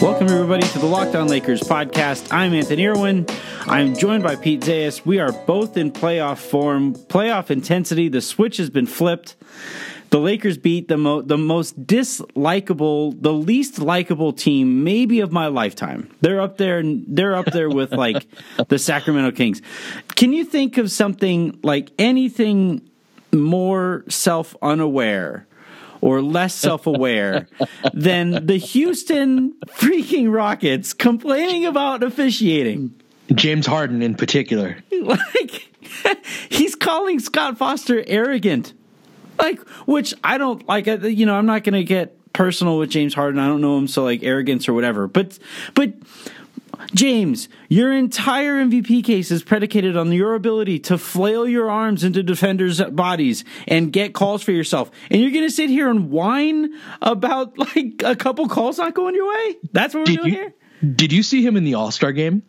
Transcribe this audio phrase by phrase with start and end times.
[0.00, 2.28] Welcome, everybody, to the Lockdown Lakers podcast.
[2.30, 3.26] I'm Anthony Irwin.
[3.62, 5.04] I'm joined by Pete Zayas.
[5.04, 8.08] We are both in playoff form, playoff intensity.
[8.08, 9.34] The switch has been flipped.
[10.10, 15.46] The Lakers beat the, mo- the most dislikable, the least likable team maybe of my
[15.46, 16.10] lifetime.
[16.20, 16.82] They're up there.
[16.84, 18.26] They're up there with like
[18.68, 19.62] the Sacramento Kings.
[20.16, 22.88] Can you think of something like anything
[23.32, 25.46] more self unaware?
[26.02, 27.46] or less self aware
[27.92, 32.98] than the Houston freaking Rockets complaining about officiating.
[33.34, 34.78] James Harden in particular.
[35.02, 35.68] Like,
[36.50, 38.74] he's calling Scott Foster arrogant.
[39.40, 42.90] Like, which I don't like, uh, you know, I'm not going to get personal with
[42.90, 43.40] James Harden.
[43.40, 45.06] I don't know him, so like arrogance or whatever.
[45.08, 45.38] But,
[45.74, 45.94] but,
[46.94, 52.22] James, your entire MVP case is predicated on your ability to flail your arms into
[52.22, 54.90] defenders' bodies and get calls for yourself.
[55.10, 59.14] And you're going to sit here and whine about like a couple calls not going
[59.14, 59.56] your way?
[59.72, 60.54] That's what we're Did doing you- here?
[60.82, 62.42] Did you see him in the All Star game?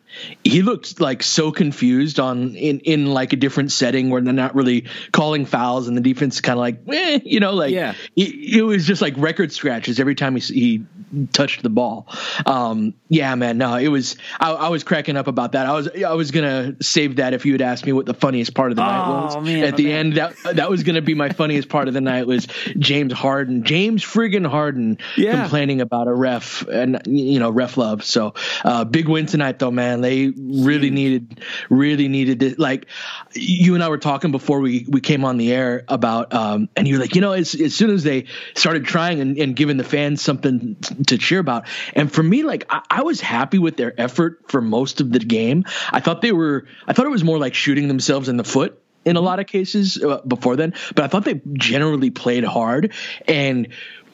[0.43, 4.55] He looked like so confused on in in like a different setting where they're not
[4.55, 7.93] really calling fouls and the defense is kind of like, eh, you know, like Yeah.
[8.15, 10.85] it, it was just like record scratches every time he he
[11.33, 12.07] touched the ball.
[12.45, 14.15] Um, yeah, man, no, it was.
[14.39, 15.65] I, I was cracking up about that.
[15.65, 18.53] I was I was gonna save that if you had asked me what the funniest
[18.53, 19.45] part of the night Oh, was.
[19.45, 19.95] man, At the man.
[20.07, 23.63] end, that that was gonna be my funniest part of the night was James Harden,
[23.63, 25.41] James friggin' Harden, Yeah.
[25.41, 28.03] complaining about a ref and you know ref love.
[28.03, 28.20] So
[28.63, 30.01] uh, big win tonight though, man.
[30.01, 32.59] They really needed really needed it.
[32.59, 32.87] Like
[33.33, 36.87] you and I were talking before we we came on the air about um, and
[36.87, 39.83] you're like you know as as soon as they started trying and, and giving the
[39.83, 40.75] fans something
[41.07, 44.61] to cheer about, and for me like I, I was happy with their effort for
[44.61, 45.65] most of the game.
[45.91, 48.77] I thought they were I thought it was more like shooting themselves in the foot
[49.03, 52.93] in a lot of cases uh, before then, but I thought they generally played hard
[53.27, 53.67] and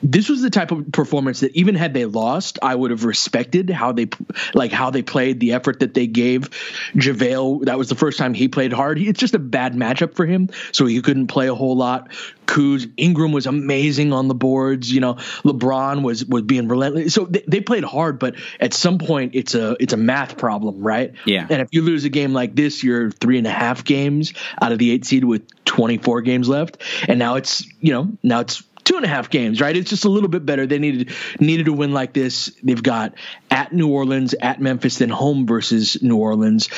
[0.04, 3.70] this was the type of performance that even had they lost, I would have respected
[3.70, 4.08] how they
[4.54, 6.50] like how they played, the effort that they gave.
[6.96, 9.00] JaVale, that was the first time he played hard.
[9.00, 12.12] It's just a bad matchup for him, so he couldn't play a whole lot.
[12.46, 14.92] Kuz Ingram was amazing on the boards.
[14.92, 17.14] You know, LeBron was was being relentless.
[17.14, 20.82] So they, they played hard, but at some point, it's a it's a math problem,
[20.82, 21.14] right?
[21.26, 21.48] Yeah.
[21.50, 24.72] And if you lose a game like this, you're three and a half games out
[24.72, 26.78] of the eight seed with 24 games left,
[27.08, 29.76] and now it's you know now it's two and a half games, right?
[29.76, 30.66] It's just a little bit better.
[30.66, 31.12] They needed
[31.42, 32.52] needed to win like this.
[32.64, 33.16] They've got
[33.52, 36.70] at New Orleans, at Memphis, then home versus New Orleans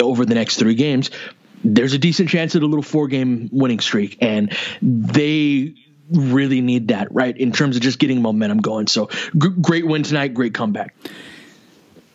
[0.00, 1.10] over the next three games.
[1.62, 5.74] There's a decent chance at a little four game winning streak, and they
[6.10, 7.36] really need that, right?
[7.36, 8.86] In terms of just getting momentum going.
[8.86, 10.94] So g- great win tonight, great comeback.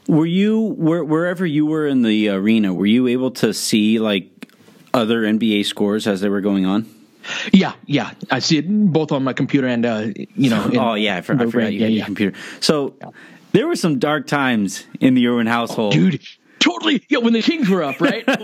[0.08, 2.74] Were you where, wherever you were in the arena?
[2.74, 4.52] Were you able to see like
[4.96, 6.93] other NBA scores as they were going on?
[7.52, 10.66] Yeah, yeah, I see it both on my computer and uh, you know.
[10.66, 11.74] in- oh yeah, I, for, I forgot red.
[11.74, 12.38] you had yeah, your computer.
[12.60, 12.96] So
[13.52, 15.94] there were some dark times in the Irwin household.
[15.94, 16.22] dude.
[16.64, 17.18] Totally, yeah.
[17.18, 18.26] When the Kings were up, right?
[18.26, 18.40] the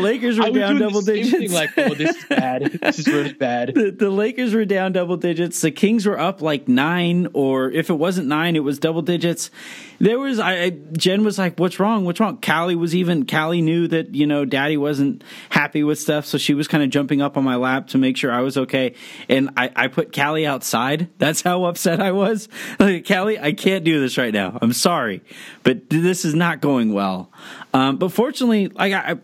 [0.00, 1.32] Lakers were down double digits.
[1.32, 2.62] thing, like, oh, this is bad.
[2.80, 3.74] This is really bad.
[3.74, 5.60] the, the Lakers were down double digits.
[5.60, 9.50] The Kings were up like nine, or if it wasn't nine, it was double digits.
[9.98, 12.04] There was, I, I Jen was like, "What's wrong?
[12.04, 13.26] What's wrong?" Callie was even.
[13.26, 16.90] Callie knew that you know Daddy wasn't happy with stuff, so she was kind of
[16.90, 18.94] jumping up on my lap to make sure I was okay.
[19.28, 21.08] And I, I put Callie outside.
[21.18, 22.48] That's how upset I was.
[22.82, 24.58] Like, Callie, I can't do this right now.
[24.60, 25.22] I'm sorry,
[25.62, 27.30] but this is not going well.
[27.74, 29.12] Um, but fortunately, like I.
[29.12, 29.16] I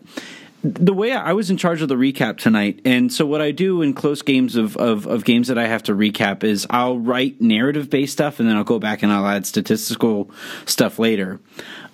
[0.61, 3.51] the way I, I was in charge of the recap tonight, and so what I
[3.51, 6.97] do in close games of, of, of games that I have to recap is I'll
[6.99, 10.29] write narrative based stuff, and then I'll go back and I'll add statistical
[10.65, 11.39] stuff later.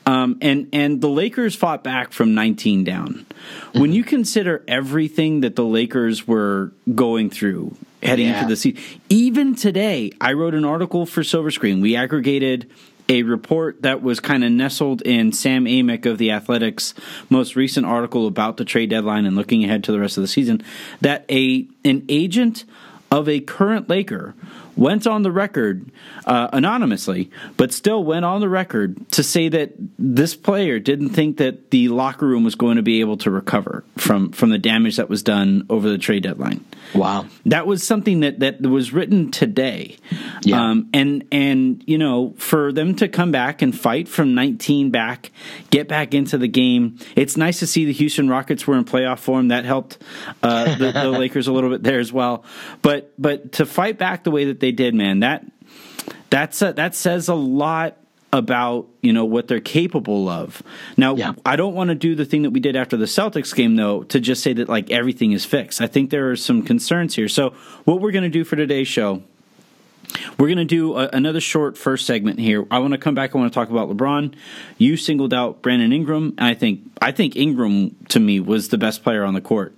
[0.07, 3.27] Um, and and the Lakers fought back from 19 down.
[3.73, 8.37] When you consider everything that the Lakers were going through heading Yeah.
[8.37, 11.81] into the season, even today, I wrote an article for Silver Screen.
[11.81, 12.67] We aggregated
[13.07, 16.93] a report that was kind of nestled in Sam Amick of the Athletic's
[17.29, 20.27] most recent article about the trade deadline and looking ahead to the rest of the
[20.27, 20.63] season.
[21.01, 22.65] That a an agent
[23.11, 24.33] of a current Laker
[24.75, 25.89] went on the record
[26.25, 31.37] uh, anonymously, but still went on the record to say that this player didn't think
[31.37, 34.97] that the locker room was going to be able to recover from from the damage
[34.97, 36.63] that was done over the trade deadline.
[36.95, 37.25] Wow.
[37.45, 39.97] That was something that that was written today.
[40.43, 40.61] Yeah.
[40.61, 45.31] Um, and and you know, for them to come back and fight from 19 back,
[45.69, 46.97] get back into the game.
[47.15, 49.49] It's nice to see the Houston Rockets were in playoff form.
[49.49, 49.97] That helped
[50.41, 52.43] uh, the, the Lakers a little bit there as well.
[52.81, 55.45] But but to fight back the way that they did, man, that
[56.29, 57.97] that's a, that says a lot
[58.35, 60.61] about you know what they're capable of.
[60.97, 61.33] Now, Yeah.
[61.45, 64.03] I don't want to do the thing that we did after the Celtics game though
[64.03, 65.81] to just say that like everything is fixed.
[65.81, 67.29] I think there are some concerns here.
[67.29, 67.51] So
[67.85, 69.23] what we're going to do for today's show
[70.37, 72.65] we're going to do a, another short first segment here.
[72.71, 73.35] I want to come back.
[73.35, 74.33] I want to talk about LeBron.
[74.77, 78.77] You singled out Brandon Ingram, and I think I think Ingram to me was the
[78.77, 79.75] best player on the court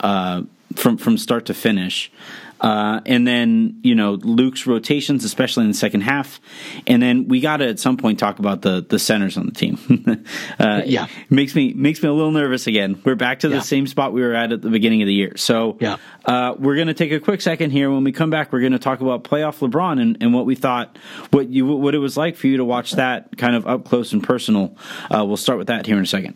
[0.00, 0.42] uh,
[0.74, 2.10] from from start to finish.
[2.60, 6.40] Uh, and then you know Luke's rotations, especially in the second half,
[6.86, 9.52] and then we got to at some point talk about the the centers on the
[9.52, 9.78] team.
[10.58, 11.06] uh, Yeah.
[11.30, 13.00] makes me makes me a little nervous again.
[13.04, 13.60] We're back to the Yeah.
[13.62, 15.32] same spot we were at at the beginning of the year.
[15.36, 15.96] So Yeah.
[16.24, 17.90] uh, we're going to take a quick second here.
[17.90, 20.54] When we come back, we're going to talk about playoff LeBron and, and what we
[20.54, 20.98] thought,
[21.30, 24.12] what you what it was like for you to watch that kind of up close
[24.12, 24.76] and personal.
[25.14, 26.34] Uh, we'll start with that here in a second.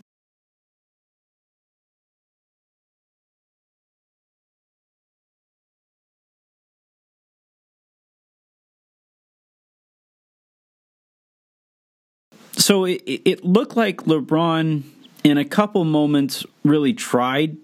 [12.63, 14.83] So it, it looked like LeBron,
[15.25, 17.57] in a couple moments, really tried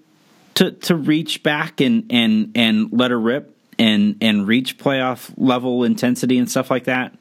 [0.55, 5.85] to to reach back and and and let her rip and and reach playoff level
[5.85, 7.17] intensity and stuff like that.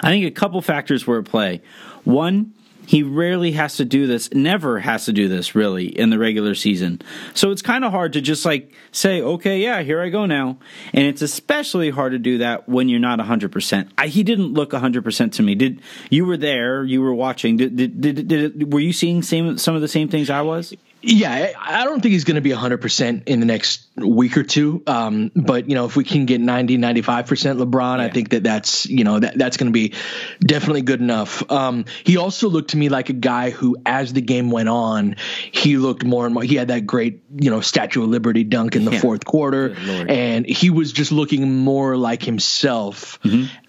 [0.00, 1.60] I think a couple factors were at play.
[2.04, 2.54] One,
[2.86, 6.54] he rarely has to do this, never has to do this really in the regular
[6.54, 7.00] season.
[7.34, 10.58] So it's kind of hard to just like say, okay, yeah, here I go now.
[10.92, 13.90] And it's especially hard to do that when you're not 100%.
[13.96, 15.54] I, he didn't look 100% to me.
[15.54, 15.80] Did
[16.10, 17.56] you were there, you were watching.
[17.56, 20.74] Did did, did, did were you seeing same some of the same things I was?
[21.02, 24.82] Yeah, I don't think he's going to be 100% in the next week or two.
[24.86, 27.24] Um, but, you know, if we can get 90, 95%
[27.62, 29.94] LeBron, I think that that's, you know, that, that's going to be
[30.40, 31.50] definitely good enough.
[31.50, 35.16] Um, he also looked to me like a guy who, as the game went on,
[35.52, 38.76] he looked more and more, he had that great, you know, Statue of Liberty dunk
[38.76, 39.00] in the Yeah.
[39.00, 39.74] fourth quarter.
[40.08, 43.18] And he was just looking more like himself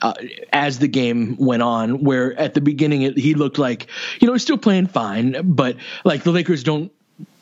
[0.02, 0.14] uh,
[0.52, 3.88] as the game went on, where at the beginning it, he looked like,
[4.20, 6.92] you know, he's still playing fine, but like the Lakers don't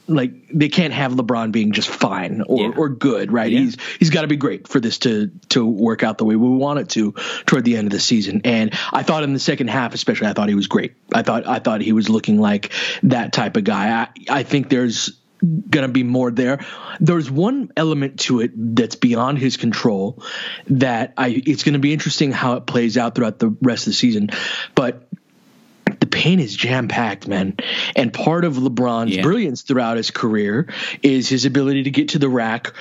[0.10, 2.72] like they can't have LeBron being just fine or, Yeah.
[2.76, 3.52] or good, right?
[3.52, 3.60] Yeah.
[3.60, 6.50] He's he's got to be great for this to to work out the way we
[6.50, 7.14] want it to
[7.46, 8.42] toward the end of the season.
[8.44, 10.96] And I thought in the second half, especially, I thought he was great.
[11.14, 12.72] I thought I thought he was looking like
[13.04, 14.02] that type of guy.
[14.30, 16.66] I I think there's going to be more there.
[17.00, 20.22] There's one element to it that's beyond his control
[20.68, 23.92] that I it's going to be interesting how it plays out throughout the rest of
[23.92, 24.32] the season.
[24.76, 25.08] But
[26.20, 27.56] the paint is jam packed, man.
[27.96, 29.22] And part of LeBron's Yeah.
[29.22, 30.68] brilliance throughout his career
[31.02, 32.74] is his ability to get to the rack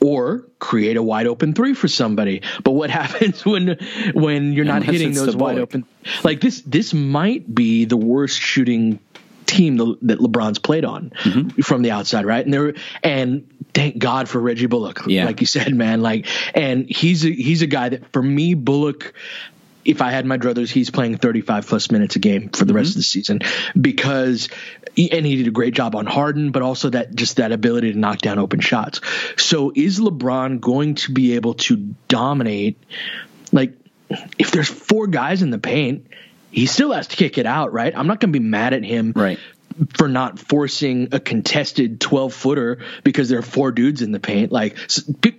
[0.00, 2.42] or create a wide open three for somebody.
[2.62, 3.78] But what happens when
[4.12, 5.84] when you're not Unless hitting those wide open?
[6.22, 9.00] Like this this might be the worst shooting
[9.46, 11.60] team that LeBron's played on Mm-hmm.
[11.62, 12.44] from the outside, right?
[12.44, 15.24] And there and thank God for Reggie Bullock, Yeah.
[15.26, 16.00] like you said, man.
[16.00, 19.12] Like, and he's a, he's a guy that for me, Bullock.
[19.84, 22.90] If I had my druthers, he's playing 35 plus minutes a game for the rest
[22.90, 23.40] of the season
[23.80, 24.48] because,
[24.96, 27.98] and he did a great job on Harden, but also that just that ability to
[27.98, 29.00] knock down open shots.
[29.36, 31.76] So is LeBron going to be able to
[32.08, 32.82] dominate?
[33.52, 33.74] Like,
[34.38, 36.06] if there's four guys in the paint,
[36.50, 37.96] he still has to kick it out, right?
[37.96, 39.38] I'm not going to be mad at him Right.
[39.96, 44.52] For not forcing a contested 12 footer because there are four dudes in the paint.
[44.52, 44.76] Like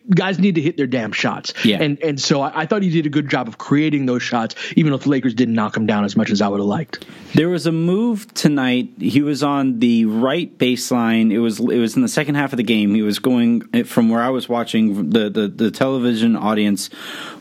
[0.10, 1.54] guys need to hit their damn shots.
[1.64, 1.82] Yeah.
[1.82, 4.56] And and so I, I thought he did a good job of creating those shots,
[4.76, 7.06] even if the Lakers didn't knock him down as much as I would have liked.
[7.34, 8.92] There was a move tonight.
[9.00, 11.32] He was on the right baseline.
[11.32, 12.94] It was it was in the second half of the game.
[12.94, 15.10] He was going eh, from where I was watching.
[15.10, 16.90] The the, the television audience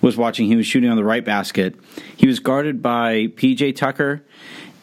[0.00, 0.46] was watching.
[0.46, 1.74] He was shooting on the right basket.
[2.16, 4.24] He was guarded by PJ Tucker,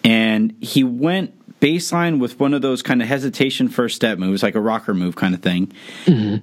[0.04, 4.56] and he went baseline with one of those kind of hesitation first step moves, like
[4.56, 5.72] a rocker move kind of thing,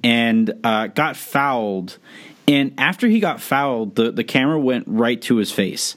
[0.03, 1.99] and uh, got fouled.
[2.47, 5.97] And after he got fouled, the, the camera went right to his face.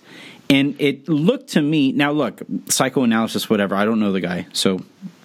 [0.49, 2.11] And it looked to me now.
[2.11, 3.73] Look, psychoanalysis, whatever.
[3.73, 4.79] I don't know the guy, so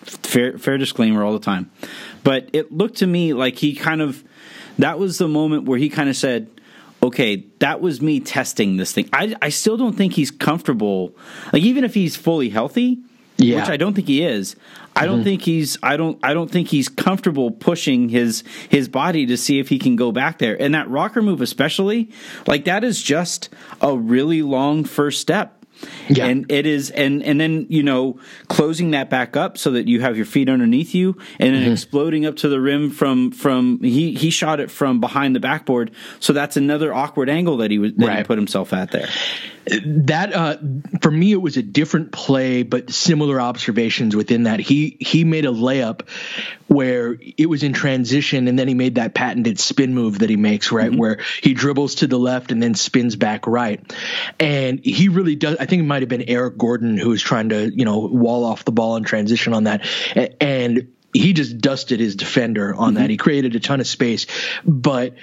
[0.05, 1.69] fair fair disclaimer all the time.
[2.23, 4.23] But it looked to me like he kind of
[4.79, 6.49] that was the moment where he kind of said,
[7.03, 11.17] "Okay, that was me testing this thing." I I still don't think he's comfortable.
[11.53, 12.99] Like even if he's fully healthy,
[13.39, 13.61] Yeah.
[13.61, 14.57] which I don't think he is.
[14.95, 15.25] I don't mm-hmm.
[15.25, 19.59] think he's I don't I don't think he's comfortable pushing his his body to see
[19.59, 20.61] if he can go back there.
[20.61, 22.11] And that rocker move especially,
[22.47, 23.51] like that is just
[23.83, 25.56] a really long first step.
[26.09, 26.27] Yeah.
[26.27, 28.19] And it is and and then, you know,
[28.49, 32.27] closing that back up so that you have your feet underneath you and then exploding
[32.27, 35.91] up to the rim from from he he shot it from behind the backboard.
[36.21, 39.09] So that's another awkward angle that he was that he put himself at there.
[39.85, 40.57] that uh,
[41.03, 45.45] for me it was a different play but similar observations within that he he made
[45.45, 46.03] a layup
[46.69, 50.37] where it was in transition and then he made that patented spin move that he
[50.37, 53.93] makes right where he dribbles to the left and then spins back right
[54.41, 57.51] and he really does i think it might have been Eric Gordon who was trying
[57.51, 59.87] to you know wall off the ball and transition on that,
[60.41, 63.03] and he just dusted his defender on mm-hmm.
[63.03, 63.11] that.
[63.11, 64.27] He created a ton of space,
[64.65, 65.15] but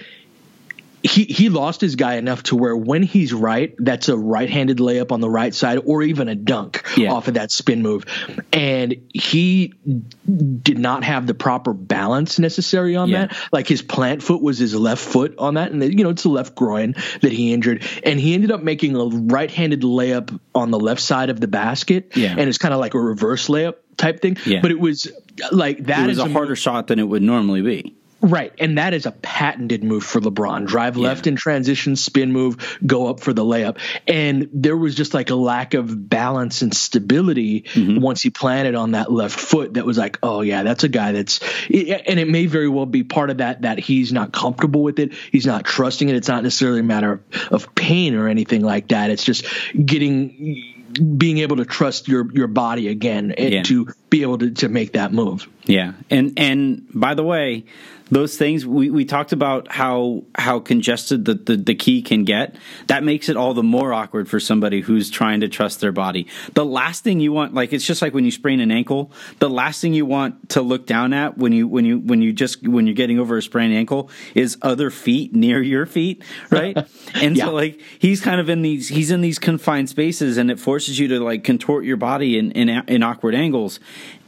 [1.04, 5.12] he he lost his guy enough to where when he's right, that's a right-handed layup
[5.12, 7.12] on the right side, or even a dunk yeah.
[7.12, 8.06] off of that spin move.
[8.54, 13.28] And he did not have the proper balance necessary on yeah.
[13.28, 13.38] that.
[13.52, 16.30] Like his plant foot was his left foot on that, and you know it's the
[16.30, 20.80] left groin that he injured, and he ended up making a right-handed layup on the
[20.80, 22.12] left side of the basket.
[22.16, 22.36] Yeah.
[22.38, 24.38] and it's kind of like a reverse layup type thing.
[24.46, 24.62] Yeah.
[24.62, 25.12] but it was
[25.52, 26.06] like that.
[26.06, 27.98] It was a harder shot than it would normally be.
[28.24, 28.54] Right.
[28.58, 30.66] And that is a patented move for LeBron.
[30.66, 31.04] Drive yeah.
[31.04, 33.80] left in transition, spin move, go up for the layup.
[34.08, 38.00] And there was just like a lack of balance and stability mm-hmm.
[38.00, 41.12] once he planted on that left foot that was like, oh, yeah, that's a guy
[41.12, 45.00] that's, and it may very well be part of that, that he's not comfortable with
[45.00, 45.14] it.
[45.14, 46.16] He's not trusting it.
[46.16, 49.10] It's not necessarily a matter of pain or anything like that.
[49.10, 50.80] It's just getting,
[51.18, 53.64] being able to trust your your body again yeah.
[53.64, 55.48] to be able to, to make that move.
[55.66, 55.94] Yeah.
[56.10, 57.66] And and by the way,
[58.14, 62.56] those things we, we talked about how how congested the, the, the key can get
[62.88, 66.28] that makes it all the more awkward for somebody who's trying to trust their body
[66.54, 69.50] the last thing you want like it's just like when you sprain an ankle the
[69.50, 72.66] last thing you want to look down at when you when you when you just
[72.68, 76.78] when you're getting over a sprained ankle is other feet near your feet right
[77.16, 77.46] and yeah.
[77.46, 81.00] so like he's kind of in these he's in these confined spaces and it forces
[81.00, 83.80] you to like contort your body in in, in awkward angles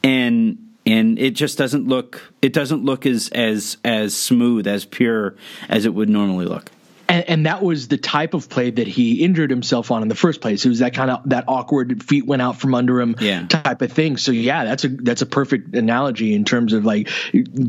[0.04, 5.36] and and it just doesn't look it doesn't look as as as smooth as pure
[5.70, 6.72] as it would normally look
[7.08, 10.16] and, and, that was the type of play that he injured himself on in the
[10.16, 10.66] first place.
[10.66, 13.46] It was that kind of that awkward feet went out from under him yeah.
[13.48, 14.18] type of thing.
[14.18, 17.10] So yeah, that's a that's a perfect analogy in terms of like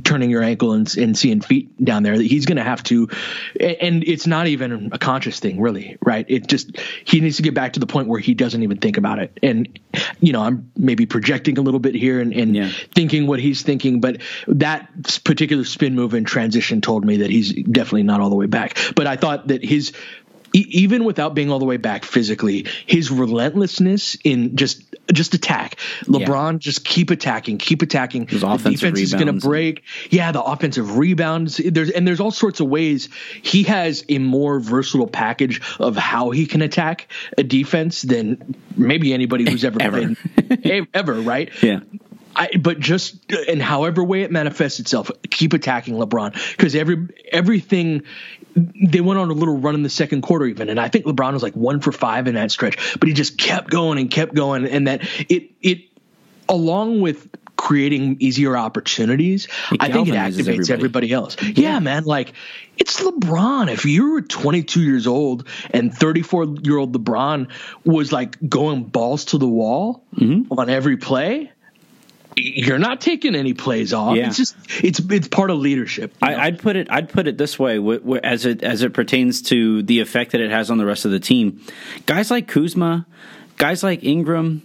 [0.04, 2.16] turning your ankle and, and seeing feet down there.
[2.16, 3.08] That he's going to have to,
[3.60, 6.24] and it's not even a conscious thing, really, right?
[6.28, 8.96] It just he needs to get back to the point where he doesn't even think
[8.96, 9.38] about it.
[9.42, 9.78] And
[10.20, 12.70] you know, I'm maybe projecting a little bit here and, and yeah.
[12.94, 14.88] thinking what he's thinking, but that
[15.24, 18.78] particular spin move and transition told me that he's definitely not all the way back.
[18.94, 19.92] But I thought thought that his
[20.52, 25.76] even without being all the way back physically, his relentlessness in just just attack.
[26.04, 26.58] LeBron yeah.
[26.58, 28.26] just keep attacking, keep attacking.
[28.26, 29.82] His the defense is going to break.
[30.10, 31.56] Yeah, the offensive rebounds.
[31.56, 33.08] There's and there's all sorts of ways
[33.42, 37.08] he has a more versatile package of how he can attack
[37.38, 40.14] a defense than maybe anybody who's ever, ever.
[40.62, 41.14] played ever.
[41.14, 41.50] Right?
[41.62, 41.80] Yeah.
[42.36, 48.02] I, but just in however way it manifests itself, keep attacking LeBron because every everything
[48.54, 51.32] they went on a little run in the second quarter even, and I think LeBron
[51.32, 54.34] was like one for five in that stretch, but he just kept going and kept
[54.34, 55.00] going, and that
[55.30, 55.84] it it
[56.48, 57.26] along with
[57.56, 61.36] creating easier opportunities, it I think it activates everybody, everybody else.
[61.42, 61.52] Yeah.
[61.54, 61.78] yeah.
[61.80, 62.34] man, like
[62.76, 63.72] it's LeBron.
[63.72, 67.50] If you were 22 years old and 34 year old LeBron
[67.84, 70.52] was like going balls to the wall mm-hmm.
[70.52, 71.50] on every play,
[72.36, 74.14] you're not taking any plays off.
[74.14, 74.28] Yeah.
[74.28, 76.14] It's just it's it's part of leadership.
[76.20, 77.78] I, would put it I'd put it this way
[78.22, 81.10] as it as it pertains to the effect that it has on the rest of
[81.10, 81.62] the team.
[82.04, 83.06] Guys like Kuzma,
[83.56, 84.62] guys like Ingram,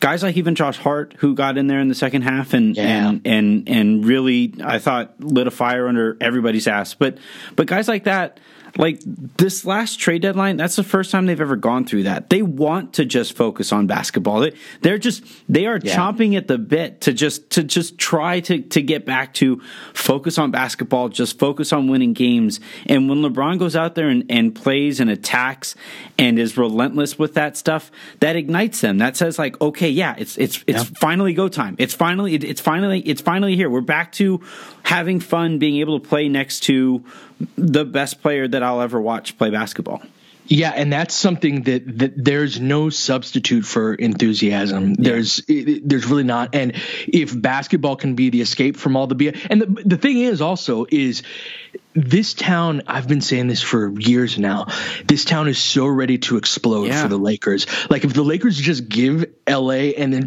[0.00, 3.08] guys like even Josh Hart who got in there in the second half and yeah.
[3.08, 6.94] and and and really I thought lit a fire under everybody's ass.
[6.94, 7.18] But
[7.54, 8.40] but guys like that
[8.76, 12.30] like this last trade deadline, that's the first time they've ever gone through that.
[12.30, 14.40] They want to just focus on basketball.
[14.40, 15.96] They, they're just they are yeah.
[15.96, 19.60] chomping at the bit to just to just try to to get back to
[19.92, 22.60] focus on basketball, just focus on winning games.
[22.86, 25.74] And when LeBron goes out there and, and plays and attacks
[26.18, 28.98] and is relentless with that stuff, that ignites them.
[28.98, 30.98] That says like, okay, yeah, it's it's it's yeah.
[30.98, 31.76] finally go time.
[31.78, 33.68] It's finally it, it's finally it's finally here.
[33.68, 34.40] We're back to
[34.84, 37.04] having fun, being able to play next to
[37.56, 40.02] the best player that I'll ever watch play basketball.
[40.46, 44.94] Yeah, and that's something that, that there's no substitute for enthusiasm.
[44.94, 46.54] There's it, there's really not.
[46.54, 46.72] And
[47.06, 50.40] if basketball can be the escape from all the BS, and the the thing is
[50.40, 51.22] also is
[51.94, 52.82] this town.
[52.88, 54.66] I've been saying this for years now.
[55.04, 57.02] This town is so ready to explode yeah.
[57.02, 57.66] for the Lakers.
[57.88, 60.24] Like if the Lakers just give LA and then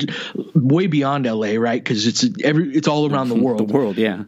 [0.56, 1.84] way beyond LA, right?
[1.84, 3.60] Because it's every it's all around the world.
[3.60, 4.24] the world, yeah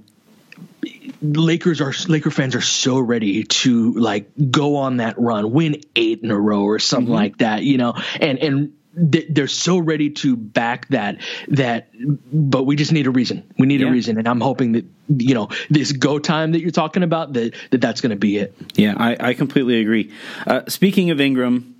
[1.22, 6.22] Lakers are Laker fans are so ready to like go on that run, win eight
[6.24, 7.14] in a row or something mm-hmm.
[7.14, 11.90] like that, you know, and and they're so ready to back that that
[12.34, 13.88] but we just need a reason we need yeah.
[13.88, 17.34] a reason and i'm hoping that you know this go time that you're talking about
[17.34, 20.12] that, that that's going to be it yeah i, I completely agree
[20.48, 21.76] uh, speaking of ingram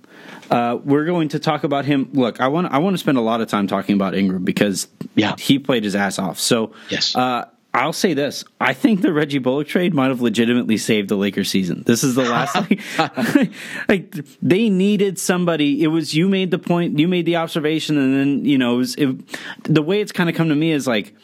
[0.50, 2.08] uh, we're going to talk about him.
[2.12, 4.88] Look, I want I want to spend a lot of time talking about Ingram because
[5.14, 6.38] yeah, he played his ass off.
[6.38, 10.78] So yes, uh, I'll say this: I think the Reggie Bullock trade might have legitimately
[10.78, 11.82] saved the Lakers season.
[11.86, 12.80] This is the last like,
[13.88, 15.82] like they needed somebody.
[15.82, 18.78] It was you made the point, you made the observation, and then you know it
[18.78, 19.18] was, it,
[19.64, 21.14] the way it's kind of come to me is like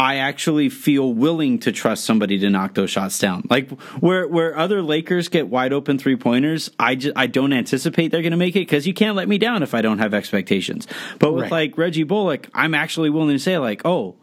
[0.00, 3.46] I actually feel willing to trust somebody to knock those shots down.
[3.50, 3.70] Like
[4.00, 8.22] where where other Lakers get wide open three pointers, I just, I don't anticipate they're
[8.22, 10.86] going to make it because you can't let me down if I don't have expectations.
[11.18, 11.50] But with right.
[11.50, 14.16] like Reggie Bullock, I'm actually willing to say like, oh,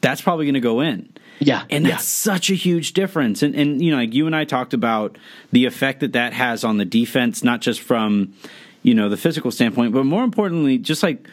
[0.00, 1.12] that's probably going to go in.
[1.40, 2.34] Yeah, and that's yeah.
[2.34, 3.42] such a huge difference.
[3.42, 5.16] And and you know, like you and I talked about
[5.52, 8.34] the effect that that has on the defense, not just from
[8.82, 11.26] you know the physical standpoint, but more importantly, just like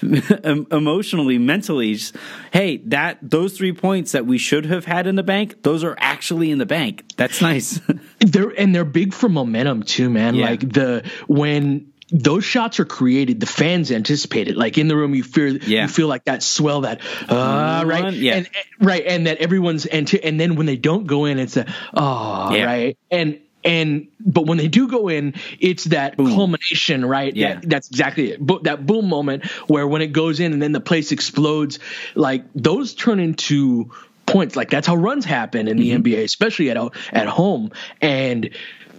[0.02, 1.94] emotionally, mentally.
[1.94, 2.16] Just,
[2.52, 5.96] hey, that those three points that we should have had in the bank, those are
[5.98, 7.04] actually in the bank.
[7.16, 7.80] That's nice.
[8.20, 10.34] they're and they're big for momentum too, man.
[10.34, 10.46] Yeah.
[10.46, 14.56] Like the when those shots are created, the fans anticipate it.
[14.56, 15.82] Like in the room, you feel yeah.
[15.82, 18.50] you feel like that swell, that uh, right, yeah, and,
[18.80, 22.54] right, and that everyone's and and then when they don't go in, it's a oh
[22.54, 22.64] yeah.
[22.64, 26.28] right, and and but when they do go in it's that boom.
[26.28, 30.38] culmination right yeah that, that's exactly it but that boom moment where when it goes
[30.38, 31.80] in and then the place explodes
[32.14, 33.90] like those turn into
[34.26, 36.02] points like that's how runs happen in the mm-hmm.
[36.02, 36.76] nba especially at
[37.12, 38.50] at home and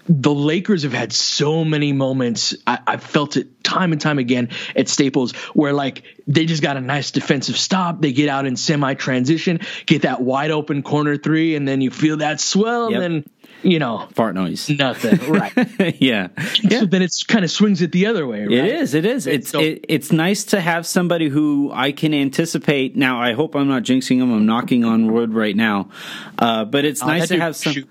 [0.09, 2.55] the Lakers have had so many moments.
[2.65, 6.77] I, have felt it time and time again at Staples where like they just got
[6.77, 8.01] a nice defensive stop.
[8.01, 11.91] They get out in semi transition, get that wide open corner three, and then you
[11.91, 13.01] feel that swell, yep.
[13.01, 13.29] and then
[13.63, 14.69] you know, fart noise.
[14.69, 15.31] Nothing.
[15.31, 15.53] Right.
[16.01, 16.29] yeah.
[16.61, 16.79] yeah.
[16.79, 18.41] So then it's kind of swings it the other way.
[18.41, 18.51] Right?
[18.51, 18.93] It is.
[18.93, 19.27] It is.
[19.27, 22.95] It's so, it, it's nice to have somebody who I can anticipate.
[22.95, 24.31] Now, I hope I'm not jinxing them.
[24.31, 25.89] I'm knocking on wood right now.
[26.37, 27.73] Uh, but it's oh, nice to have some.
[27.73, 27.89] Shoot,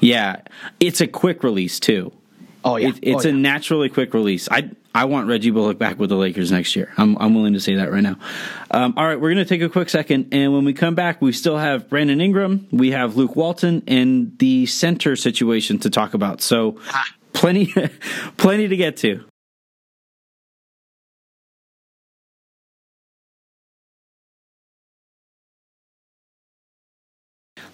[0.00, 0.42] yeah,
[0.80, 2.12] it's a quick release too.
[2.64, 3.34] Oh yeah, it, it's oh, yeah.
[3.34, 4.48] a naturally quick release.
[4.50, 6.92] I I want Reggie Bullock back with the Lakers next year.
[6.96, 8.16] I'm I'm willing to say that right now.
[8.70, 11.20] Um, all right, we're going to take a quick second, and when we come back,
[11.20, 16.14] we still have Brandon Ingram, we have Luke Walton, and the center situation to talk
[16.14, 16.40] about.
[16.40, 16.80] So
[17.32, 17.72] plenty
[18.38, 19.24] plenty to get to.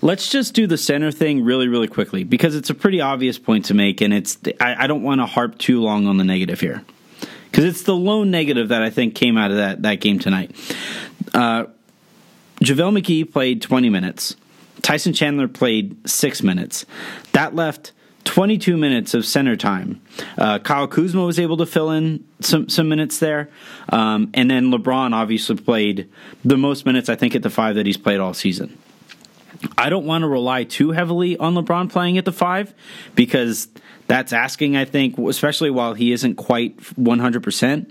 [0.03, 3.67] Let's just do the center thing really, really quickly because it's a pretty obvious point
[3.67, 6.61] to make, and it's I, I don't want to harp too long on the negative
[6.61, 6.85] here
[7.55, 10.51] because it's the lone negative that I think came out of that that game tonight.
[11.33, 11.67] Uh,
[12.61, 14.35] JaVale McGee played 20 minutes.
[14.83, 16.85] Tyson Chandler played six minutes.
[17.31, 17.93] That left
[18.25, 20.01] 22 minutes of center time.
[20.37, 23.49] Uh, Kyle Kuzma was able to fill in some some minutes there,
[23.91, 26.09] um, and then LeBron obviously played
[26.45, 28.77] the most minutes I think at the five that he's played all season.
[29.77, 32.75] I don't want to rely too heavily on LeBron playing at the five
[33.15, 33.69] because
[34.07, 37.91] that's asking, I think, especially while he isn't quite 100%.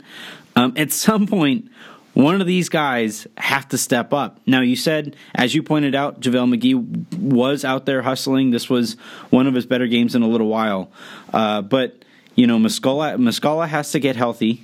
[0.55, 1.69] Um, at some point,
[2.13, 4.39] one of these guys have to step up.
[4.45, 8.51] Now, you said, as you pointed out, JaVale McGee was out there hustling.
[8.51, 8.93] This was
[9.31, 10.91] one of his better games in a little while.
[11.33, 12.05] Uh, but,
[12.35, 14.63] you know, Muscala, Muscala has to get healthy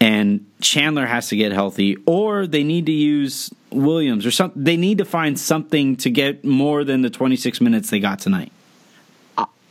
[0.00, 4.62] and Chandler has to get healthy, or they need to use Williams or something.
[4.62, 8.52] They need to find something to get more than the 26 minutes they got tonight.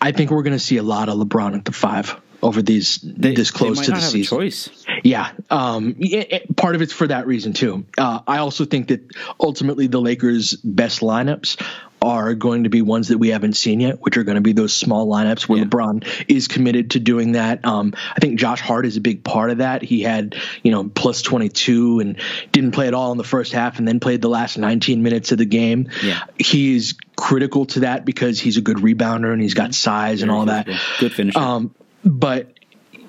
[0.03, 2.97] I think we're going to see a lot of LeBron at the five over these
[2.97, 4.37] they, this close to the season.
[4.37, 4.85] choice.
[5.01, 7.85] Yeah, um, it, it, part of it's for that reason too.
[7.97, 9.01] Uh, I also think that
[9.39, 11.65] ultimately the Lakers' best lineups
[12.03, 14.51] are going to be ones that we haven't seen yet, which are going to be
[14.51, 15.65] those small lineups where yeah.
[15.65, 17.63] LeBron is committed to doing that.
[17.65, 19.81] Um, I think Josh Hart is a big part of that.
[19.81, 22.19] He had, you know, plus 22 and
[22.51, 25.31] didn't play at all in the first half and then played the last 19 minutes
[25.31, 25.89] of the game.
[26.03, 26.23] Yeah.
[26.37, 30.47] He's critical to that because he's a good rebounder and he's got size and all
[30.47, 30.67] that.
[30.99, 31.39] Good finisher.
[31.39, 32.53] Um, but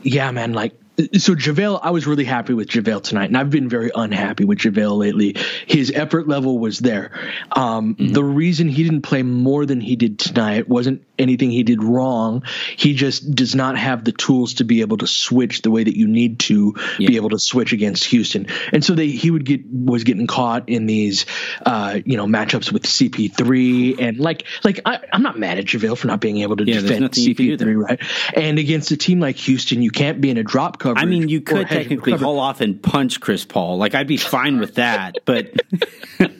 [0.02, 3.68] yeah, man, like so JaVale, I was really happy with JaVale tonight, and I've been
[3.68, 5.36] very unhappy with JaVale lately.
[5.66, 7.10] His effort level was there.
[7.50, 8.12] Um, mm-hmm.
[8.12, 12.42] The reason he didn't play more than he did tonight wasn't anything he did wrong.
[12.76, 15.96] He just does not have the tools to be able to switch the way that
[15.96, 17.08] you need to yeah.
[17.08, 18.46] be able to switch against Houston.
[18.72, 21.26] And so they he would get was getting caught in these
[21.64, 25.98] uh, you know matchups with CP3 and like like I, am not mad at JaVale
[25.98, 28.00] for not being able to yeah, defend CP3 right.
[28.34, 31.02] And against a team like Houston, you can't be in a drop coverage.
[31.02, 33.78] I mean, you could technically haul off and punch Chris Paul.
[33.78, 35.52] Like I'd be fine with that, but.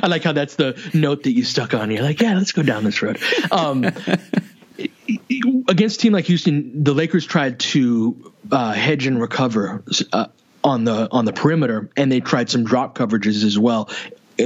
[0.00, 1.90] I like how that's the note that you stuck on.
[1.90, 3.18] You're like, yeah, let's go down this road.
[3.50, 3.84] Um,
[5.68, 10.26] against a team like Houston, the Lakers tried to uh, hedge and recover uh,
[10.62, 13.88] on the on the perimeter, and they tried some drop coverages as well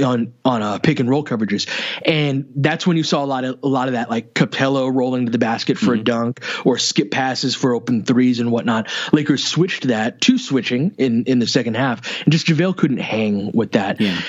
[0.01, 1.67] on on uh, pick and roll coverages,
[2.05, 5.25] and that's when you saw a lot of a lot of that like Capela rolling
[5.25, 6.01] to the basket for mm-hmm.
[6.01, 8.89] a dunk or skip passes for open threes and whatnot.
[9.11, 13.51] Lakers switched that to switching in in the second half, and just Javale couldn't hang
[13.51, 13.99] with that.
[13.99, 14.19] Yeah.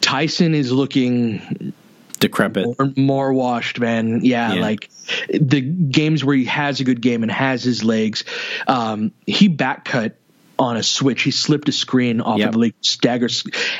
[0.00, 1.72] Tyson is looking
[2.20, 4.24] decrepit, more, more washed, man.
[4.24, 4.90] Yeah, yeah, like
[5.28, 8.24] the games where he has a good game and has his legs.
[8.66, 10.16] Um, he back cut
[10.60, 11.22] on a switch.
[11.22, 12.48] He slipped a screen off yep.
[12.48, 13.28] of the league stagger,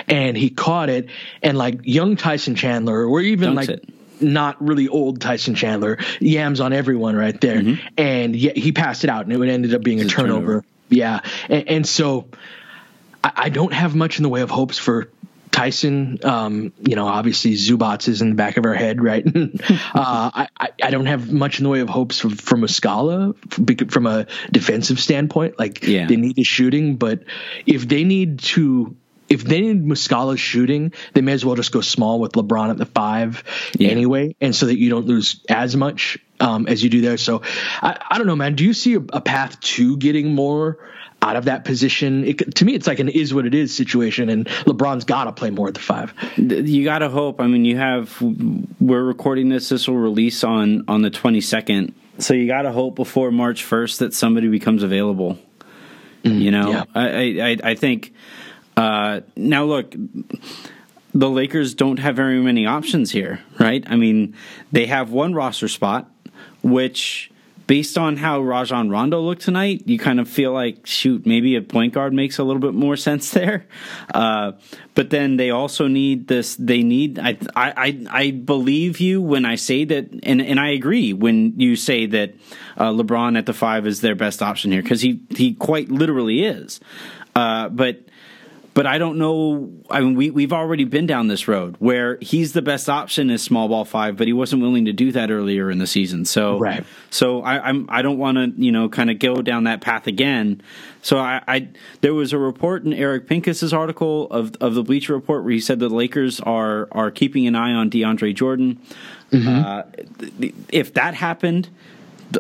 [0.09, 1.09] and he caught it.
[1.43, 3.69] And like young Tyson Chandler, or even Dunks like.
[3.69, 3.89] It
[4.23, 7.87] not really old Tyson Chandler yams on everyone right there, mm-hmm.
[7.97, 10.41] and yeah, he passed it out, and it ended up being a turnover.
[10.41, 10.65] turnover.
[10.91, 12.27] Yeah, and, and so
[13.25, 15.09] I, I, don't have much in the way of hopes for
[15.51, 19.25] Tyson, um, you know, obviously Zubac is in the back of our head, right?
[19.35, 19.49] uh,
[19.95, 20.49] I,
[20.83, 25.01] I don't have much in the way of hopes from, from Muscala from a defensive
[25.01, 25.59] standpoint.
[25.59, 26.07] Like yeah.
[26.07, 27.25] they need the shooting, but
[27.67, 28.97] if they need to,
[29.29, 32.79] if they need Muscala's shooting, they may as well just go small with LeBron at
[32.79, 33.43] the five
[33.77, 33.91] yeah.
[33.91, 37.17] anyway, and so that you don't lose as much um, as you do there.
[37.17, 37.43] So
[37.83, 38.55] I, I don't know, man.
[38.55, 40.79] Do you see a, a path to getting more?
[41.23, 42.25] out of that position.
[42.25, 45.33] It, to me, it's like an is what it is situation, and LeBron's got to
[45.33, 46.15] play more at the five.
[46.37, 47.41] You got to hope.
[47.41, 48.17] I mean, you have.
[48.81, 49.69] We're recording this.
[49.69, 53.65] This will release on on the twenty second, so you got to hope before March
[53.65, 55.39] first that somebody becomes available.
[56.25, 56.85] Mm, you know, yeah.
[56.95, 58.15] I, I I think.
[58.77, 59.95] Uh, now look
[61.13, 63.85] the Lakers don't have very many options here, right?
[63.87, 64.37] I mean,
[64.73, 66.09] they have one roster spot,
[66.63, 67.31] which
[67.71, 71.63] based on how Rajon Rondo looked tonight, you kind of feel like, shoot, maybe a
[71.63, 73.65] point guard makes a little bit more sense there.
[74.13, 74.53] Uh,
[74.97, 76.57] but then they also need this.
[76.57, 77.21] They need.
[77.21, 81.77] I, I I believe you when I say that, and and I agree when you
[81.77, 82.35] say that
[82.77, 86.43] uh, LeBron at the five is their best option here because he he quite literally
[86.43, 86.81] is.
[87.37, 88.01] Uh, but
[88.73, 89.71] but I don't know.
[89.91, 93.43] I mean, we we've already been down this road where he's the best option is
[93.43, 96.25] small ball five, but he wasn't willing to do that earlier in the season.
[96.25, 96.85] So right.
[97.11, 100.07] So I, I'm I don't want to you know kind of go down that path
[100.07, 100.63] again.
[101.03, 101.69] So I, I
[102.01, 105.61] there was a report in Eric Pincus's article of of the Bleacher Report where he
[105.61, 108.81] said the Lakers are are keeping an eye on DeAndre Jordan.
[109.33, 109.49] Mm-hmm.
[109.49, 109.83] Uh,
[110.71, 111.69] if that happened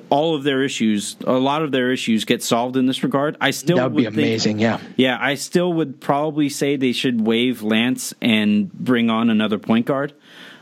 [0.08, 3.36] all of their issues, a lot of their issues get solved in this regard.
[3.40, 4.58] I still that would be amazing.
[4.58, 5.18] Think, yeah, yeah.
[5.20, 10.14] I still would probably say they should waive Lance and bring on another point guard.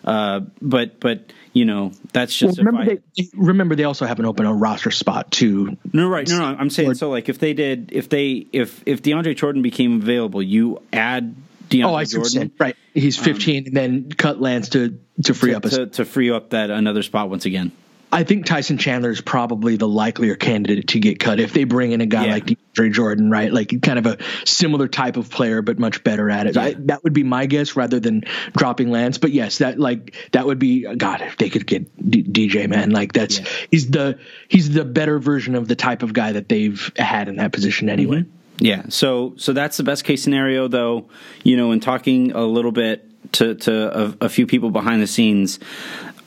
[0.05, 4.19] Uh, but but you know that's just well, remember I, they remember they also have
[4.19, 5.77] an open a roster spot too.
[5.93, 6.27] No, right?
[6.29, 6.45] No, no.
[6.59, 7.11] I'm saying so.
[7.11, 11.35] Like if they did, if they if if DeAndre Jordan became available, you add
[11.69, 12.53] DeAndre oh, I Jordan.
[12.59, 15.71] Right, he's um, 15, um, and then cut Lance to to free to, up a,
[15.71, 17.73] to, to free up that another spot once again.
[18.11, 21.92] I think Tyson Chandler is probably the likelier candidate to get cut if they bring
[21.92, 22.33] in a guy yeah.
[22.33, 23.53] like DeAndre Jordan, right?
[23.53, 26.57] Like kind of a similar type of player, but much better at it.
[26.57, 26.62] Yeah.
[26.62, 28.25] I, that would be my guess rather than
[28.57, 29.18] dropping Lance.
[29.18, 32.90] But yes, that like that would be God if they could get D- DJ man.
[32.90, 33.47] Like that's yeah.
[33.71, 34.18] he's the
[34.49, 37.90] he's the better version of the type of guy that they've had in that position
[37.90, 38.21] anyway.
[38.21, 38.64] Mm-hmm.
[38.64, 38.83] Yeah.
[38.88, 41.09] So so that's the best case scenario, though.
[41.44, 45.07] You know, in talking a little bit to to a, a few people behind the
[45.07, 45.59] scenes,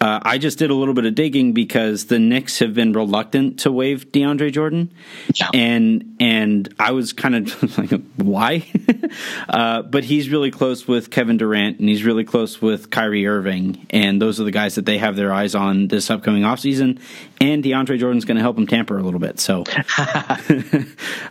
[0.01, 3.59] uh, I just did a little bit of digging because the Knicks have been reluctant
[3.59, 4.91] to waive DeAndre Jordan,
[5.35, 5.49] yeah.
[5.53, 8.65] and and I was kind of like, why?
[9.49, 13.85] uh, but he's really close with Kevin Durant, and he's really close with Kyrie Irving,
[13.91, 16.99] and those are the guys that they have their eyes on this upcoming offseason.
[17.39, 19.65] And DeAndre Jordan's going to help him tamper a little bit, so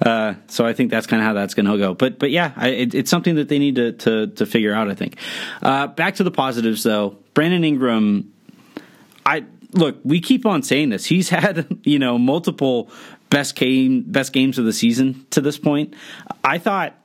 [0.06, 1.94] uh, so I think that's kind of how that's going to go.
[1.94, 4.88] But but yeah, I, it, it's something that they need to to, to figure out.
[4.88, 5.16] I think.
[5.60, 7.16] Uh, back to the positives, though.
[7.34, 8.32] Brandon Ingram
[9.30, 11.06] I look, we keep on saying this.
[11.06, 12.90] He's had, you know, multiple
[13.30, 15.94] best game best games of the season to this point.
[16.42, 16.96] I thought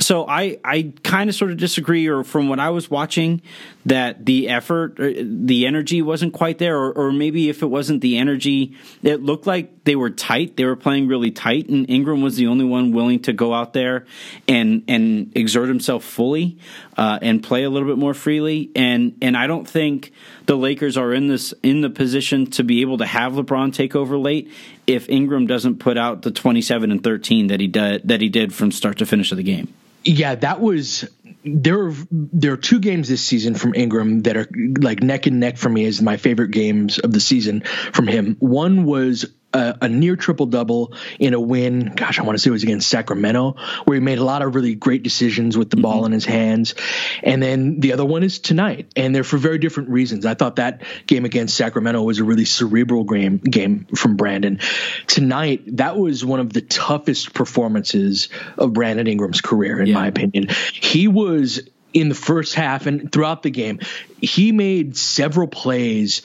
[0.00, 3.42] so I, I kind of sort of disagree, or from what I was watching,
[3.86, 8.00] that the effort, er, the energy wasn't quite there, or, or, maybe if it wasn't
[8.00, 10.58] the energy, it looked like they were tight.
[10.58, 13.72] They were playing really tight, and Ingram was the only one willing to go out
[13.72, 14.04] there
[14.46, 16.58] and and exert himself fully
[16.98, 18.70] uh, and play a little bit more freely.
[18.76, 20.12] And and I don't think
[20.44, 23.96] the Lakers are in this in the position to be able to have LeBron take
[23.96, 24.52] over late
[24.86, 28.28] if Ingram doesn't put out the twenty seven and thirteen that he did that he
[28.28, 29.72] did from start to finish of the game.
[30.04, 31.08] Yeah, that was
[31.44, 31.92] there.
[32.10, 34.46] There are two games this season from Ingram that are
[34.80, 38.36] like neck and neck for me as my favorite games of the season from him.
[38.38, 41.92] One was a, a near triple double in a win.
[41.94, 44.54] Gosh, I want to say it was against Sacramento, where he made a lot of
[44.54, 45.82] really great decisions with the mm-hmm.
[45.82, 46.74] ball in his hands.
[47.22, 50.26] And then the other one is tonight, and they're for very different reasons.
[50.26, 54.60] I thought that game against Sacramento was a really cerebral game game from Brandon.
[55.06, 59.94] Tonight, that was one of the toughest performances of Brandon Ingram's career, in yeah.
[59.94, 60.48] my opinion.
[60.72, 61.60] He was
[61.94, 63.80] in the first half and throughout the game,
[64.20, 66.22] he made several plays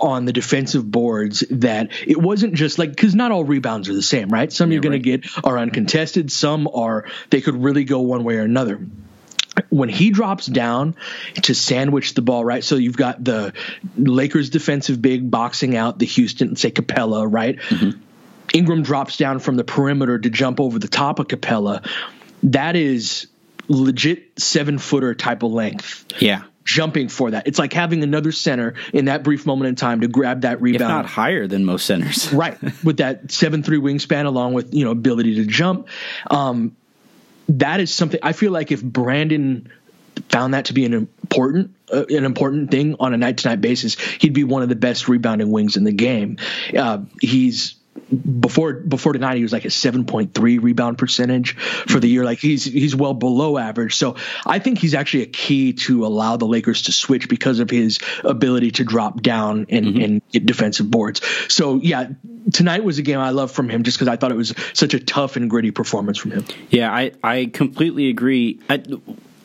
[0.00, 4.02] on the defensive boards that it wasn't just like because not all rebounds are the
[4.02, 4.52] same, right?
[4.52, 5.02] Some yeah, you're going right.
[5.02, 8.80] to get are uncontested, some are they could really go one way or another.
[9.70, 10.96] when he drops down
[11.42, 12.64] to sandwich the ball, right?
[12.64, 13.52] So you've got the
[13.96, 17.58] Lakers defensive big boxing out the Houston, say Capela, right?
[17.58, 18.00] Mm-hmm.
[18.52, 21.86] Ingram drops down from the perimeter to jump over the top of Capela.
[22.44, 23.26] That is
[23.68, 26.06] legit seven footer type of length.
[26.20, 26.44] Yeah.
[26.64, 27.46] Jumping for that.
[27.46, 30.82] It's like having another center in that brief moment in time to grab that rebound.
[30.82, 32.32] If not higher than most centers.
[32.32, 32.58] right.
[32.82, 35.88] With that seven three wingspan along with, you know, ability to jump.
[36.30, 36.76] Um,
[37.48, 39.70] that is something I feel like if Brandon
[40.28, 43.60] found that to be an important uh, an important thing on a night to night
[43.60, 46.38] basis, he'd be one of the best rebounding wings in the game.
[46.76, 47.76] Uh, he's
[48.40, 52.24] before before tonight he was like a 7.3 rebound percentage for the year.
[52.24, 53.94] Like he's he's well below average.
[53.94, 57.70] So i think he's actually a key to allow the lakers to switch because of
[57.70, 60.00] his ability to drop down and, mm-hmm.
[60.00, 61.22] and get defensive boards.
[61.48, 62.10] So yeah
[62.52, 64.92] tonight was a game i love from him just because i thought it was such
[64.92, 66.44] a tough and gritty performance from him.
[66.70, 68.60] Yeah i i completely agree.
[68.68, 68.82] I,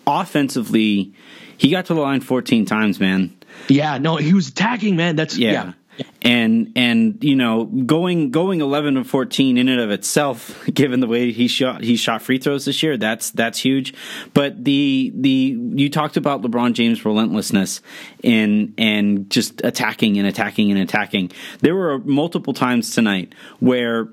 [0.06, 1.14] offensively
[1.58, 3.36] he got to the line 14 times man.
[3.68, 5.16] Yeah, no, he was attacking, man.
[5.16, 5.52] That's yeah.
[5.52, 5.74] yeah
[6.22, 11.08] and and you know going going 11 and 14 in and of itself given the
[11.08, 13.94] way he shot he shot free throws this year that's that's huge.
[14.34, 17.82] But the the you talked about LeBron James relentlessness
[18.24, 21.32] in and just attacking and attacking and attacking.
[21.62, 24.10] There were multiple times tonight where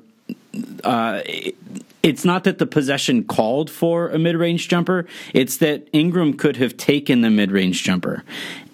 [0.84, 1.22] uh,
[2.02, 6.76] it's not that the possession called for a mid-range jumper it's that Ingram could have
[6.76, 8.24] taken the mid-range jumper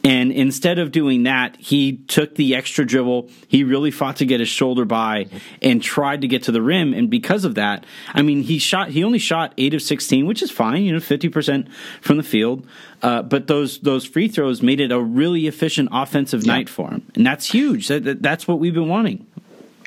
[0.05, 3.31] and instead of doing that, he took the extra dribble.
[3.47, 5.27] He really fought to get his shoulder by
[5.61, 6.93] and tried to get to the rim.
[6.93, 10.43] And because of that, I mean, he shot, he only shot eight of 16, which
[10.43, 11.69] is fine, you know, 50%
[12.01, 12.67] from the field.
[13.01, 16.53] Uh, but those, those free throws made it a really efficient offensive yeah.
[16.53, 17.07] night for him.
[17.15, 17.87] And that's huge.
[17.87, 19.25] That, that's what we've been wanting.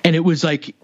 [0.06, 0.76] And it was like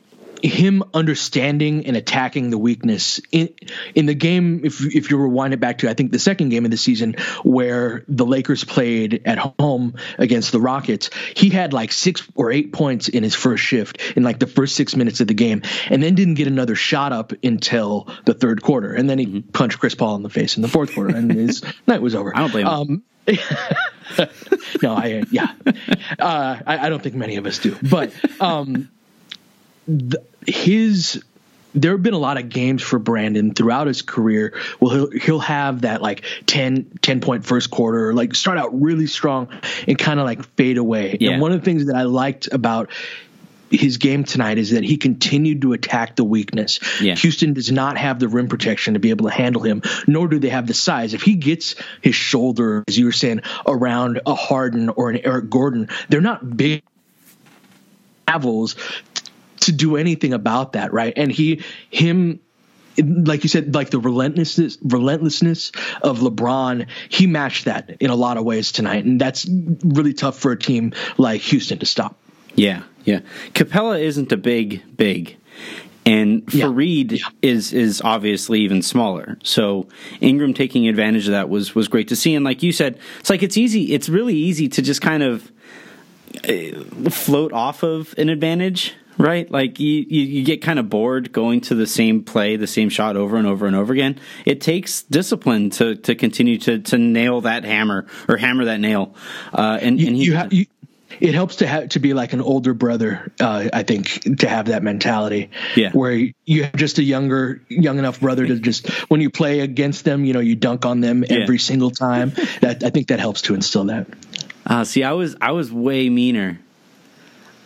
[0.43, 3.54] him understanding and attacking the weakness in
[3.95, 4.62] in the game.
[4.63, 7.15] If if you rewind it back to I think the second game of the season
[7.43, 12.73] where the Lakers played at home against the Rockets, he had like six or eight
[12.73, 16.01] points in his first shift in like the first six minutes of the game, and
[16.01, 19.49] then didn't get another shot up until the third quarter, and then he mm-hmm.
[19.51, 22.36] punched Chris Paul in the face in the fourth quarter, and his night was over.
[22.36, 22.73] I don't blame him.
[22.73, 23.04] Um,
[24.82, 25.51] no, I yeah,
[26.19, 28.89] uh, I, I, don't think many of us do, but um,
[29.88, 31.24] the, his
[31.74, 34.54] there have been a lot of games for Brandon throughout his career.
[34.80, 39.08] Well, he'll he'll have that like 10, 10 point first quarter, like start out really
[39.08, 39.48] strong
[39.88, 41.17] and kind of like fade away.
[41.20, 41.32] Yeah.
[41.32, 42.89] And one of the things that I liked about
[43.70, 46.80] his game tonight is that he continued to attack the weakness.
[47.02, 47.15] Yeah.
[47.15, 50.39] Houston does not have the rim protection to be able to handle him, nor do
[50.39, 51.13] they have the size.
[51.13, 55.50] If he gets his shoulder, as you were saying, around a Harden or an Eric
[55.50, 56.84] Gordon, they're not big
[58.28, 58.76] avils
[59.62, 61.13] to do anything about that, right?
[61.15, 62.39] And he, him,
[62.97, 65.71] like you said, like the relentlessness, relentlessness
[66.02, 69.47] of LeBron, he matched that in a lot of ways tonight, and that's
[69.84, 72.17] really tough for a team like Houston to stop.
[72.56, 73.21] Yeah, yeah.
[73.54, 75.38] Capela isn't a big, big,
[76.06, 77.50] and Faried yeah, yeah.
[77.50, 79.38] is is obviously even smaller.
[79.43, 79.88] So
[80.19, 82.36] Ingram taking advantage of that was was great to see.
[82.36, 83.93] And like you said, it's like it's easy.
[83.93, 85.52] It's really easy to just kind of
[86.47, 89.50] uh, float off of an advantage right?
[89.50, 92.89] Like you, you, you, get kind of bored going to the same play, the same
[92.89, 94.19] shot over and over and over again.
[94.45, 99.15] It takes discipline to to continue to to nail that hammer or hammer that nail.
[99.54, 100.65] Uh, and you, and he, you, ha- you
[101.19, 103.32] it helps to have to be like an older brother.
[103.39, 106.12] Uh, I think to have that mentality, yeah, where
[106.45, 110.26] you have just a younger, young enough brother to just when you play against them,
[110.26, 111.38] you know, you dunk on them yeah.
[111.38, 112.34] every single time.
[112.62, 114.08] that I think that helps to instill that.
[114.65, 116.60] Uh, see, I was I was way meaner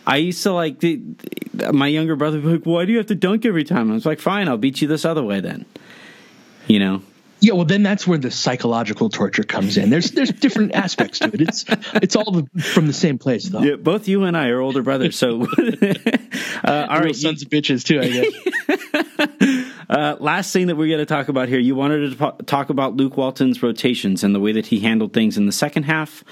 [0.06, 1.02] I used to like the,
[1.72, 3.94] my younger brother would be like, "Why do you have to dunk every time?" I
[3.94, 5.64] was like, "Fine, I'll beat you this other way then."
[6.66, 7.02] You know.
[7.40, 9.90] Yeah, well, then that's where the psychological torture comes in.
[9.90, 11.40] There's there's different aspects to it.
[11.40, 11.64] It's
[11.94, 13.60] it's all the, from the same place, though.
[13.60, 15.42] Yeah, both you and I are older brothers, so
[16.64, 19.72] uh, all right, sons of bitches too, I guess.
[19.90, 22.96] uh, last thing that we're going to talk about here, you wanted to talk about
[22.96, 26.24] Luke Walton's rotations and the way that he handled things in the second half.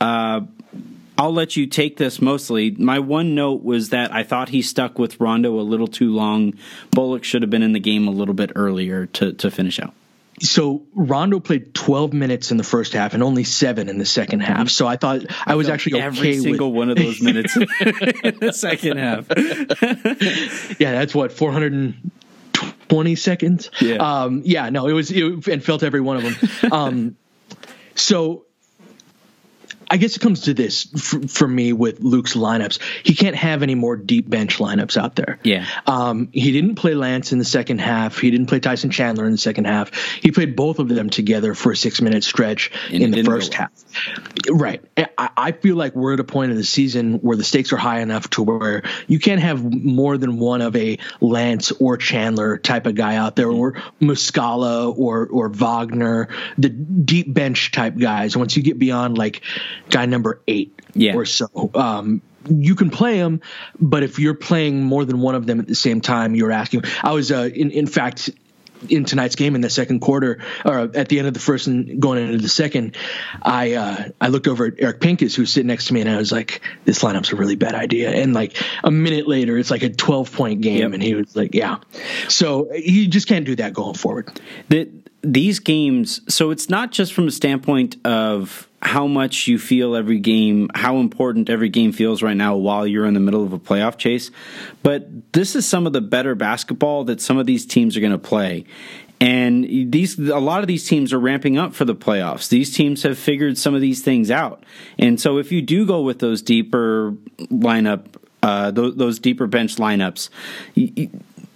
[0.00, 0.40] Uh,
[1.20, 2.70] I'll let you take this mostly.
[2.70, 6.54] My one note was that I thought he stuck with Rondo a little too long.
[6.92, 9.92] Bullock should have been in the game a little bit earlier to, to finish out.
[10.40, 14.40] So Rondo played 12 minutes in the first half and only seven in the second
[14.40, 14.70] half.
[14.70, 16.78] So I thought I was actually okay every single with...
[16.78, 17.66] one of those minutes in
[18.40, 19.26] the second half.
[20.80, 23.70] yeah, that's what 420 seconds.
[23.78, 24.70] Yeah, um, yeah.
[24.70, 26.72] No, it was it, and felt every one of them.
[26.72, 27.16] Um,
[27.94, 28.46] so
[29.90, 32.78] I guess it comes to this for, for, me with Luke's lineups.
[33.04, 35.40] He can't have any more deep bench lineups out there.
[35.42, 35.66] Yeah.
[35.84, 38.18] Um, he didn't play Lance in the second half.
[38.18, 39.92] He didn't play Tyson Chandler in the second half.
[40.14, 43.52] He played both of them together for a six minute stretch and in the first
[43.52, 43.72] half.
[44.48, 44.80] Right.
[44.96, 47.76] I, I feel like we're at a point in the season where the stakes are
[47.76, 52.58] high enough to where you can't have more than one of a Lance or Chandler
[52.58, 53.58] type of guy out there, mm-hmm.
[53.58, 58.36] or Muscala or or Wagner, the deep bench type guys.
[58.36, 59.42] Once you get beyond like
[59.90, 61.14] guy number eight yeah.
[61.14, 61.70] or so.
[61.74, 63.40] Um, you can play them,
[63.78, 66.84] but if you're playing more than one of them at the same time, you're asking.
[67.02, 68.30] I was, uh, in in fact,
[68.88, 72.00] in tonight's game in the second quarter, or at the end of the first and
[72.00, 72.96] going into the second,
[73.42, 76.16] I uh, I looked over at Eric Pincus, who's sitting next to me, and I
[76.16, 79.82] was like, "This lineup's a really bad idea." And like a minute later, it's like
[79.82, 80.92] a 12 point game, yep.
[80.92, 81.78] and he was like, "Yeah."
[82.28, 84.40] So you just can't do that going forward.
[84.68, 84.88] The,
[85.22, 90.18] these games, so it's not just from a standpoint of how much you feel every
[90.18, 93.58] game, how important every game feels right now while you're in the middle of a
[93.58, 94.30] playoff chase.
[94.82, 98.12] But this is some of the better basketball that some of these teams are going
[98.12, 98.64] to play.
[99.20, 102.48] And these a lot of these teams are ramping up for the playoffs.
[102.48, 104.64] These teams have figured some of these things out.
[104.98, 107.12] And so if you do go with those deeper
[107.50, 108.06] lineup
[108.42, 110.30] uh, those, those, deeper bench lineups.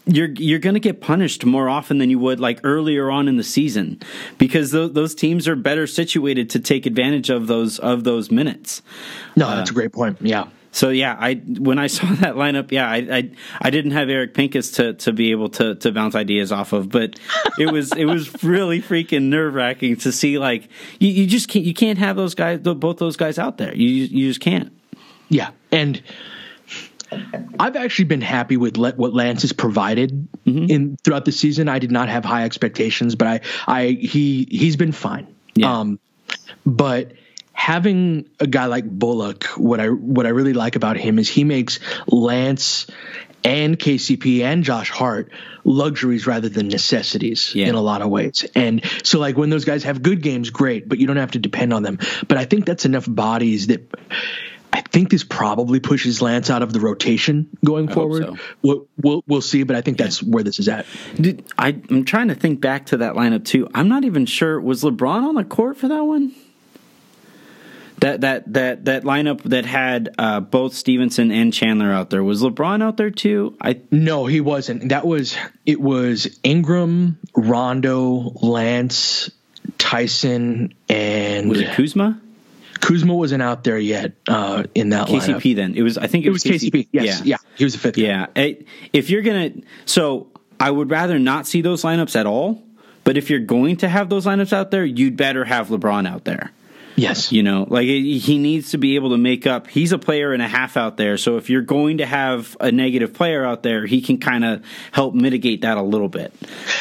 [0.06, 3.36] You're you're going to get punished more often than you would like earlier on in
[3.36, 4.00] the season
[4.36, 8.82] because th- those teams are better situated to take advantage of those of those minutes.
[9.34, 10.18] No, that's uh, a great point.
[10.20, 10.48] Yeah.
[10.74, 13.30] So yeah, I when I saw that lineup, yeah, I I,
[13.62, 16.90] I didn't have Eric Pincus to, to be able to, to bounce ideas off of,
[16.90, 17.18] but
[17.58, 21.64] it was it was really freaking nerve wracking to see like you, you just can't
[21.64, 23.74] you can't have those guys both those guys out there.
[23.74, 24.72] You you just can't.
[25.28, 26.02] Yeah, and
[27.58, 30.70] I've actually been happy with le- what Lance has provided mm-hmm.
[30.70, 31.68] in throughout the season.
[31.68, 35.34] I did not have high expectations, but I, I he he's been fine.
[35.54, 35.80] Yeah.
[35.80, 35.98] Um,
[36.66, 37.12] but
[37.52, 41.44] having a guy like Bullock, what I what I really like about him is he
[41.44, 42.86] makes Lance
[43.44, 45.30] and KCP and Josh Hart
[45.64, 47.66] luxuries rather than necessities yeah.
[47.66, 48.46] in a lot of ways.
[48.54, 51.38] And so like when those guys have good games, great, but you don't have to
[51.38, 51.98] depend on them.
[52.26, 53.90] But I think that's enough bodies that
[54.74, 58.24] I think this probably pushes Lance out of the rotation going I forward.
[58.24, 58.36] So.
[58.60, 60.30] We'll, we'll, we'll see, but I think that's yeah.
[60.30, 60.84] where this is at.
[61.14, 63.68] Did, I, am trying to think back to that lineup too.
[63.72, 66.34] I'm not even sure was LeBron on the court for that one.
[67.98, 72.42] That that that that lineup that had uh, both Stephenson and Chandler out there was
[72.42, 73.56] LeBron out there too.
[73.60, 74.88] I no, he wasn't.
[74.88, 79.30] That was it was Ingram, Rondo, Lance,
[79.78, 82.20] Tyson, and was it Kuzma?
[82.80, 85.20] Kuzma wasn't out there yet uh, in that KCP.
[85.20, 85.56] Lineup.
[85.56, 85.98] Then it was.
[85.98, 86.70] I think it, it was, KCP.
[86.70, 86.88] KCP.
[86.92, 87.22] Yes, yeah.
[87.24, 87.98] yeah, he was the fifth.
[87.98, 89.50] Yeah, if you're gonna,
[89.84, 90.28] so
[90.60, 92.62] I would rather not see those lineups at all.
[93.04, 96.24] But if you're going to have those lineups out there, you'd better have LeBron out
[96.24, 96.50] there.
[96.96, 97.32] Yes.
[97.32, 99.66] You know, like he needs to be able to make up.
[99.66, 101.16] He's a player and a half out there.
[101.16, 104.64] So if you're going to have a negative player out there, he can kind of
[104.92, 106.32] help mitigate that a little bit.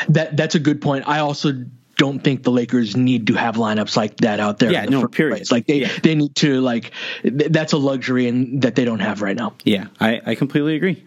[0.10, 1.08] That that's a good point.
[1.08, 1.66] I also
[2.04, 4.70] don't think the Lakers need to have lineups like that out there.
[4.74, 5.38] Yeah, the no, period.
[5.38, 5.52] Place.
[5.54, 5.92] Like they, yeah.
[6.04, 9.54] they need to like th- that's a luxury and that they don't have right now.
[9.64, 11.02] Yeah, I, I completely agree.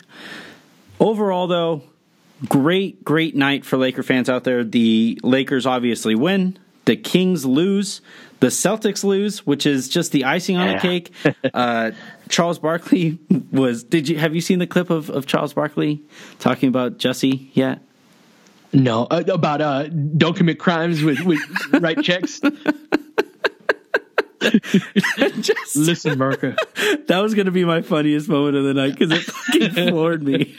[0.98, 1.82] Overall, though,
[2.48, 4.64] great, great night for Laker fans out there.
[4.64, 6.59] The Lakers obviously win.
[6.87, 8.00] The Kings lose.
[8.40, 10.74] The Celtics lose, which is just the icing on yeah.
[10.74, 11.12] the cake.
[11.52, 11.90] Uh,
[12.30, 13.18] Charles Barkley
[13.52, 13.85] was.
[13.85, 16.02] Did you have you seen the clip of, of Charles Barkley
[16.38, 17.80] talking about Jesse yet?
[18.77, 21.41] No, uh, about uh, don't commit crimes with, with
[21.73, 22.41] write checks.
[25.41, 26.55] Just, Listen, America.
[27.07, 30.23] That was going to be my funniest moment of the night because it fucking floored
[30.23, 30.55] me.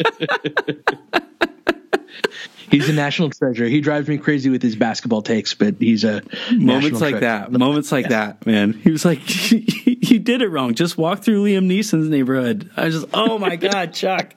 [2.72, 3.66] he's a national treasure.
[3.66, 7.20] He drives me crazy with his basketball takes, but he's a moments like treasure.
[7.20, 7.52] that.
[7.52, 8.10] Moments like yeah.
[8.10, 8.74] that, man.
[8.74, 10.74] He was like, "You did it wrong.
[10.74, 14.34] Just walk through Liam Neeson's neighborhood." I was just, "Oh my god, Chuck."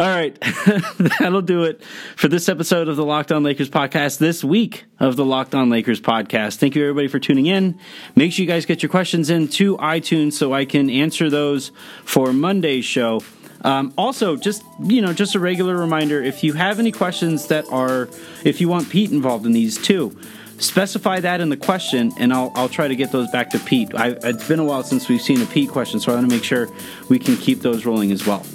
[0.00, 0.38] All right.
[1.18, 1.82] That'll do it
[2.14, 5.70] for this episode of the Locked On Lakers podcast, this week of the Locked On
[5.70, 6.58] Lakers podcast.
[6.58, 7.76] Thank you, everybody, for tuning in.
[8.14, 11.72] Make sure you guys get your questions in to iTunes so I can answer those
[12.04, 13.22] for Monday's show.
[13.62, 17.64] Um, also, just you know, just a regular reminder: if you have any questions that
[17.72, 18.08] are,
[18.44, 20.16] if you want Pete involved in these too,
[20.58, 23.92] specify that in the question, and I'll I'll try to get those back to Pete.
[23.96, 26.36] I, it's been a while since we've seen a Pete question, so I want to
[26.36, 26.68] make sure
[27.08, 28.46] we can keep those rolling as well.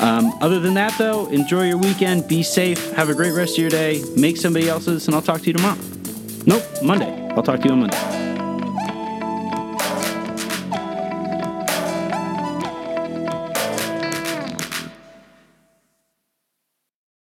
[0.00, 2.26] Um, other than that, though, enjoy your weekend.
[2.26, 2.92] Be safe.
[2.92, 4.02] Have a great rest of your day.
[4.16, 5.78] Make somebody else's, and I'll talk to you tomorrow.
[6.46, 7.28] Nope, Monday.
[7.36, 8.29] I'll talk to you on Monday.